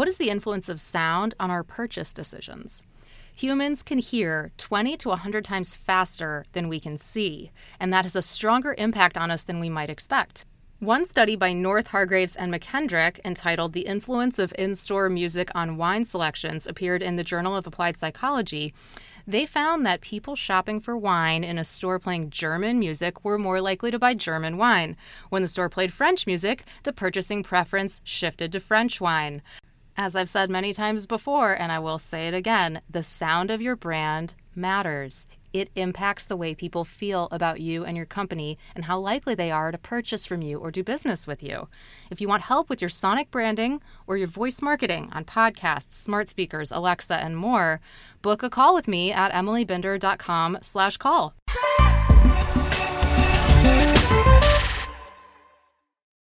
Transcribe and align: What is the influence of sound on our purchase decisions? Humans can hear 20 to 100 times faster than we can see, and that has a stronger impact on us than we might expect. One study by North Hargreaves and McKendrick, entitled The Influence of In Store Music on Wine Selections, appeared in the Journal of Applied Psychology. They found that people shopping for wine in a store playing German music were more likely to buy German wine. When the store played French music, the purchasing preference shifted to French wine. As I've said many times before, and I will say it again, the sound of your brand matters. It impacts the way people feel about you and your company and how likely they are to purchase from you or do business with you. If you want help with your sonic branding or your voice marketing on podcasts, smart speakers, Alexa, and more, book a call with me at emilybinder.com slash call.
What 0.00 0.08
is 0.08 0.16
the 0.16 0.30
influence 0.30 0.70
of 0.70 0.80
sound 0.80 1.34
on 1.38 1.50
our 1.50 1.62
purchase 1.62 2.14
decisions? 2.14 2.82
Humans 3.34 3.82
can 3.82 3.98
hear 3.98 4.50
20 4.56 4.96
to 4.96 5.10
100 5.10 5.44
times 5.44 5.74
faster 5.74 6.46
than 6.54 6.70
we 6.70 6.80
can 6.80 6.96
see, 6.96 7.50
and 7.78 7.92
that 7.92 8.06
has 8.06 8.16
a 8.16 8.22
stronger 8.22 8.74
impact 8.78 9.18
on 9.18 9.30
us 9.30 9.42
than 9.42 9.60
we 9.60 9.68
might 9.68 9.90
expect. 9.90 10.46
One 10.78 11.04
study 11.04 11.36
by 11.36 11.52
North 11.52 11.88
Hargreaves 11.88 12.34
and 12.34 12.50
McKendrick, 12.50 13.20
entitled 13.26 13.74
The 13.74 13.82
Influence 13.82 14.38
of 14.38 14.54
In 14.56 14.74
Store 14.74 15.10
Music 15.10 15.50
on 15.54 15.76
Wine 15.76 16.06
Selections, 16.06 16.66
appeared 16.66 17.02
in 17.02 17.16
the 17.16 17.22
Journal 17.22 17.54
of 17.54 17.66
Applied 17.66 17.98
Psychology. 17.98 18.72
They 19.26 19.44
found 19.44 19.84
that 19.84 20.00
people 20.00 20.34
shopping 20.34 20.80
for 20.80 20.96
wine 20.96 21.44
in 21.44 21.58
a 21.58 21.62
store 21.62 21.98
playing 21.98 22.30
German 22.30 22.78
music 22.78 23.22
were 23.22 23.38
more 23.38 23.60
likely 23.60 23.90
to 23.90 23.98
buy 23.98 24.14
German 24.14 24.56
wine. 24.56 24.96
When 25.28 25.42
the 25.42 25.48
store 25.48 25.68
played 25.68 25.92
French 25.92 26.26
music, 26.26 26.64
the 26.84 26.92
purchasing 26.94 27.42
preference 27.42 28.00
shifted 28.02 28.50
to 28.52 28.60
French 28.60 28.98
wine. 28.98 29.42
As 30.02 30.16
I've 30.16 30.30
said 30.30 30.48
many 30.48 30.72
times 30.72 31.06
before, 31.06 31.52
and 31.52 31.70
I 31.70 31.78
will 31.78 31.98
say 31.98 32.26
it 32.26 32.32
again, 32.32 32.80
the 32.88 33.02
sound 33.02 33.50
of 33.50 33.60
your 33.60 33.76
brand 33.76 34.32
matters. 34.54 35.26
It 35.52 35.68
impacts 35.74 36.24
the 36.24 36.38
way 36.38 36.54
people 36.54 36.86
feel 36.86 37.28
about 37.30 37.60
you 37.60 37.84
and 37.84 37.98
your 37.98 38.06
company 38.06 38.56
and 38.74 38.86
how 38.86 38.98
likely 38.98 39.34
they 39.34 39.50
are 39.50 39.70
to 39.70 39.76
purchase 39.76 40.24
from 40.24 40.40
you 40.40 40.58
or 40.58 40.70
do 40.70 40.82
business 40.82 41.26
with 41.26 41.42
you. 41.42 41.68
If 42.10 42.18
you 42.18 42.28
want 42.28 42.44
help 42.44 42.70
with 42.70 42.80
your 42.80 42.88
sonic 42.88 43.30
branding 43.30 43.82
or 44.06 44.16
your 44.16 44.26
voice 44.26 44.62
marketing 44.62 45.10
on 45.12 45.26
podcasts, 45.26 45.92
smart 45.92 46.30
speakers, 46.30 46.72
Alexa, 46.72 47.22
and 47.22 47.36
more, 47.36 47.82
book 48.22 48.42
a 48.42 48.48
call 48.48 48.74
with 48.74 48.88
me 48.88 49.12
at 49.12 49.32
emilybinder.com 49.32 50.60
slash 50.62 50.96
call. 50.96 51.34